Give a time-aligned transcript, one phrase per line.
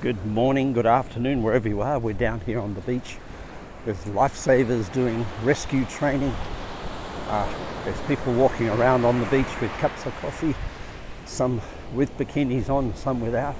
[0.00, 1.98] Good morning, good afternoon, wherever you are.
[1.98, 3.16] We're down here on the beach.
[3.84, 6.32] There's lifesavers doing rescue training.
[7.26, 7.52] Uh,
[7.84, 10.54] there's people walking around on the beach with cups of coffee,
[11.26, 11.60] some
[11.92, 13.56] with bikinis on, some without.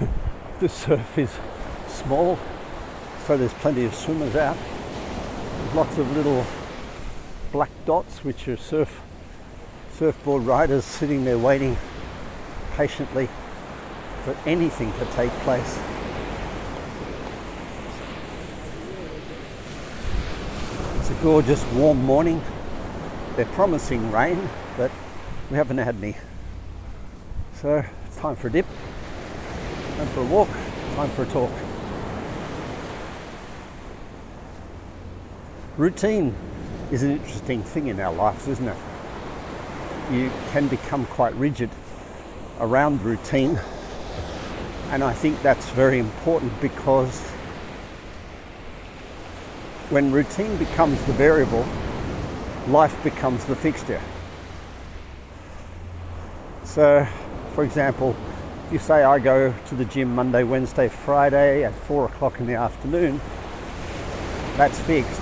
[0.58, 1.30] the surf is
[1.86, 2.36] small,
[3.24, 4.56] so there's plenty of swimmers out.
[4.56, 6.44] There's Lots of little
[7.52, 9.00] black dots, which are surf
[9.92, 11.76] surfboard riders sitting there waiting
[12.74, 13.28] patiently
[14.24, 15.78] for anything to take place.
[20.98, 22.42] It's a gorgeous warm morning.
[23.36, 24.90] They're promising rain, but
[25.50, 26.16] we haven't had any.
[27.54, 28.66] So it's time for a dip,
[29.96, 30.48] time for a walk,
[30.96, 31.50] time for a talk.
[35.76, 36.34] Routine
[36.90, 38.76] is an interesting thing in our lives, isn't it?
[40.12, 41.70] You can become quite rigid
[42.58, 43.58] around routine
[44.90, 47.20] and I think that's very important because
[49.90, 51.66] when routine becomes the variable,
[52.68, 54.00] life becomes the fixture.
[56.64, 57.06] So,
[57.54, 58.16] for example,
[58.66, 62.46] if you say I go to the gym Monday, Wednesday, Friday at four o'clock in
[62.46, 63.20] the afternoon,
[64.56, 65.20] that's fixed.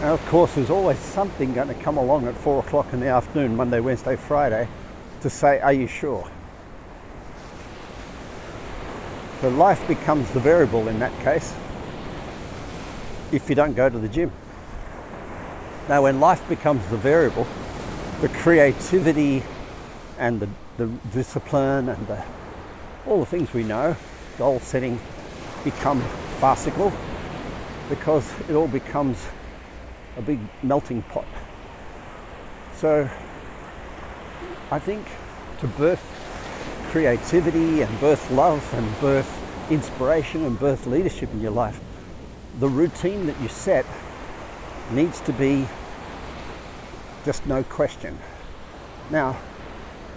[0.00, 3.08] And of course, there's always something going to come along at four o'clock in the
[3.08, 4.68] afternoon, Monday, Wednesday, Friday,
[5.20, 6.28] to say, Are you sure?
[9.42, 11.52] So life becomes the variable in that case
[13.32, 14.30] if you don't go to the gym.
[15.88, 17.48] Now, when life becomes the variable,
[18.20, 19.42] the creativity
[20.16, 22.22] and the, the discipline and the,
[23.04, 23.96] all the things we know,
[24.38, 25.00] goal setting,
[25.64, 26.00] become
[26.38, 26.92] farcical
[27.88, 29.18] because it all becomes
[30.18, 31.26] a big melting pot.
[32.76, 33.10] So,
[34.70, 35.04] I think
[35.58, 36.21] to birth
[36.92, 41.80] creativity and birth love and birth inspiration and birth leadership in your life,
[42.60, 43.86] the routine that you set
[44.90, 45.66] needs to be
[47.24, 48.18] just no question.
[49.10, 49.38] Now,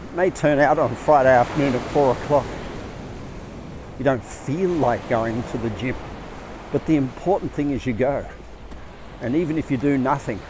[0.04, 2.46] it may turn out on Friday afternoon at four o'clock
[3.98, 5.96] you don't feel like going to the gym,
[6.74, 8.26] but the important thing is you go.
[9.22, 10.42] And even if you do nothing,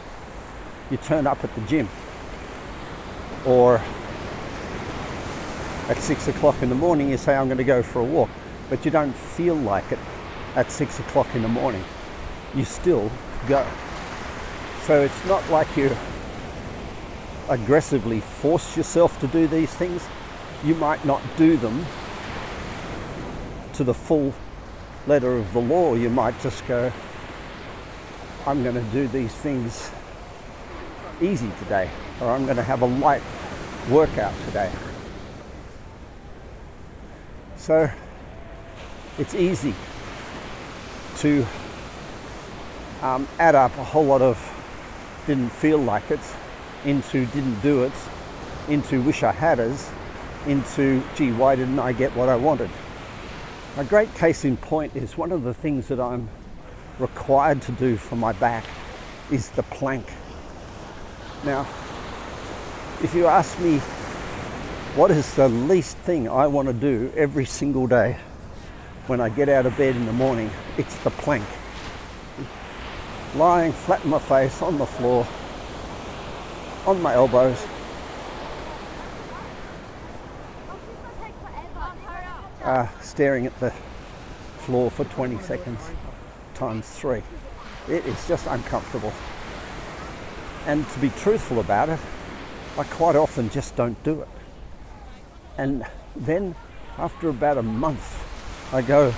[0.89, 1.87] you turn up at the gym.
[3.45, 3.79] Or
[5.87, 8.29] at six o'clock in the morning, you say, I'm going to go for a walk,
[8.69, 9.99] but you don't feel like it
[10.55, 11.83] at six o'clock in the morning.
[12.55, 13.11] You still
[13.47, 13.65] go.
[14.85, 15.95] So it's not like you
[17.49, 20.03] aggressively force yourself to do these things.
[20.63, 21.85] You might not do them
[23.73, 24.33] to the full
[25.05, 25.95] letter of the law.
[25.95, 26.91] You might just go,
[28.47, 29.91] I'm going to do these things
[31.21, 31.89] easy today,
[32.21, 33.21] or I'm going to have a light
[33.89, 34.71] workout today.
[37.65, 37.89] So
[39.17, 39.73] it's easy
[41.17, 41.43] to
[43.01, 44.37] um, add up a whole lot of
[45.25, 46.19] didn't feel like it
[46.83, 47.91] into didn't do it
[48.69, 49.89] into wish I had as
[50.45, 52.69] into gee why didn't I get what I wanted?
[53.77, 56.29] A great case in point is one of the things that I'm
[56.99, 58.63] required to do for my back
[59.31, 60.05] is the plank.
[61.43, 61.61] Now
[63.01, 63.81] if you ask me
[64.95, 68.15] what is the least thing I want to do every single day
[69.07, 70.49] when I get out of bed in the morning?
[70.77, 71.43] It's the plank.
[73.35, 75.27] Lying flat on my face on the floor,
[76.87, 77.61] on my elbows.
[82.63, 83.71] Uh, staring at the
[84.59, 85.81] floor for 20 seconds
[86.53, 87.21] times three.
[87.89, 89.11] It is just uncomfortable.
[90.67, 91.99] And to be truthful about it,
[92.77, 94.29] I quite often just don't do it.
[95.57, 95.85] And
[96.15, 96.55] then
[96.97, 98.23] after about a month,
[98.73, 99.13] I go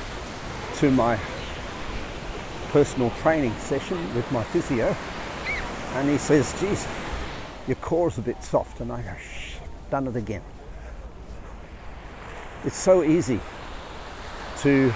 [0.77, 1.19] to my
[2.69, 4.95] personal training session with my physio,
[5.93, 6.87] and he says, Geez,
[7.67, 8.79] your core's a bit soft.
[8.81, 9.55] And I go, Shh,
[9.89, 10.43] done it again.
[12.63, 13.39] It's so easy
[14.59, 14.93] to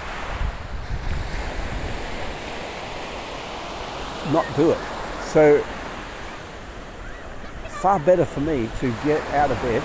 [4.32, 4.78] not do it.
[5.24, 5.64] So,
[7.80, 9.82] far better for me to get out of bed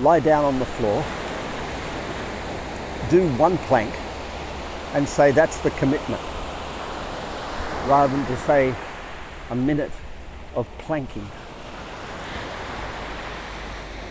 [0.00, 1.02] lie down on the floor,
[3.10, 3.94] do one plank,
[4.94, 6.22] and say that's the commitment,
[7.86, 8.74] rather than to say
[9.50, 9.90] a minute
[10.54, 11.28] of planking.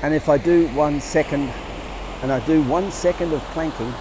[0.01, 1.51] And if I do one second
[2.21, 3.93] and I do one second of planking,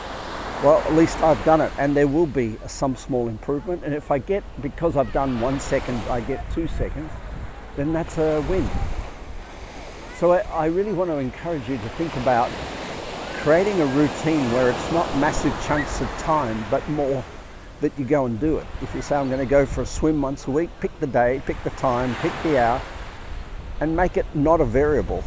[0.62, 3.84] well, at least I've done it, and there will be some small improvement.
[3.84, 7.10] And if I get, because I've done one second, I get two seconds,
[7.76, 8.66] then that's a win.
[10.18, 12.50] So I, I really want to encourage you to think about
[13.42, 17.22] creating a routine where it's not massive chunks of time, but more
[17.82, 18.66] that you go and do it.
[18.80, 21.06] If you say, I'm going to go for a swim once a week, pick the
[21.06, 22.80] day, pick the time, pick the hour,
[23.80, 25.22] and make it not a variable.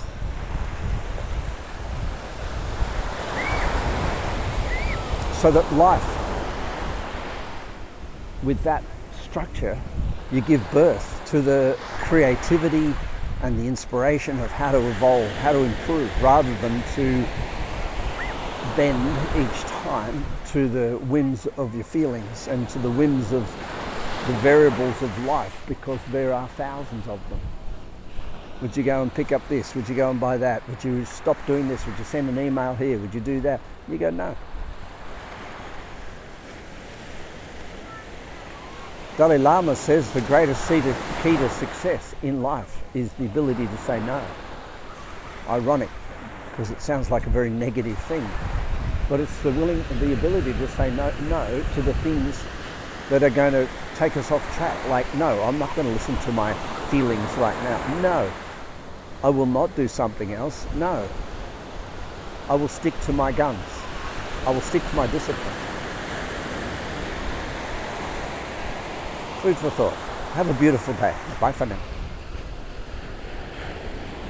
[5.34, 6.04] So that life,
[8.42, 8.84] with that
[9.22, 9.80] structure,
[10.32, 12.96] you give birth to the creativity
[13.42, 17.26] and the inspiration of how to evolve, how to improve, rather than to
[18.76, 23.44] bend each time to the whims of your feelings and to the whims of
[24.28, 27.40] the variables of life because there are thousands of them.
[28.62, 29.74] Would you go and pick up this?
[29.74, 30.68] Would you go and buy that?
[30.68, 31.86] Would you stop doing this?
[31.86, 32.98] Would you send an email here?
[32.98, 33.62] Would you do that?
[33.88, 34.36] You go, no.
[39.20, 44.00] Dalai Lama says the greatest key to success in life is the ability to say
[44.06, 44.24] no.
[45.50, 45.90] Ironic,
[46.50, 48.26] because it sounds like a very negative thing,
[49.10, 52.42] but it's the willing, the ability to say no, no to the things
[53.10, 53.68] that are going to
[53.98, 54.88] take us off track.
[54.88, 56.54] Like, no, I'm not going to listen to my
[56.90, 58.00] feelings right now.
[58.02, 58.32] No,
[59.22, 60.66] I will not do something else.
[60.76, 61.06] No,
[62.48, 63.68] I will stick to my guns.
[64.48, 65.69] I will stick to my discipline.
[69.42, 69.94] Food for thought.
[70.34, 71.16] Have a beautiful day.
[71.40, 71.99] Bye for now.